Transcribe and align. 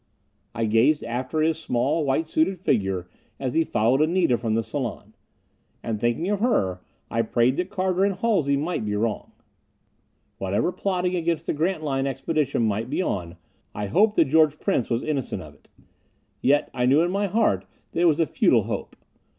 I 0.55 0.65
gazed 0.65 1.03
after 1.03 1.41
his 1.41 1.59
small, 1.59 2.03
white 2.03 2.25
suited 2.25 2.59
figure 2.59 3.07
as 3.39 3.53
he 3.53 3.63
followed 3.63 4.01
Anita 4.01 4.35
from 4.35 4.55
the 4.55 4.63
salon. 4.63 5.13
And 5.83 5.99
thinking 6.01 6.27
of 6.29 6.39
her, 6.39 6.81
I 7.11 7.21
prayed 7.21 7.55
that 7.57 7.69
Carter 7.69 8.03
and 8.03 8.15
Halsey 8.15 8.57
might 8.57 8.83
be 8.83 8.95
wrong. 8.95 9.31
Whatever 10.39 10.71
plotting 10.71 11.15
against 11.15 11.45
the 11.45 11.53
Grantline 11.53 12.07
Expedition 12.07 12.63
might 12.63 12.89
be 12.89 12.97
going 12.97 13.33
on, 13.33 13.37
I 13.75 13.85
hoped 13.85 14.15
that 14.15 14.25
George 14.25 14.59
Prince 14.59 14.89
was 14.89 15.03
innocent 15.03 15.43
of 15.43 15.53
it. 15.53 15.67
Yet 16.41 16.71
I 16.73 16.87
knew 16.87 17.03
in 17.03 17.11
my 17.11 17.27
heart 17.27 17.65
it 17.93 18.05
was 18.05 18.19
a 18.19 18.25
futile 18.25 18.63
hope. 18.63 18.95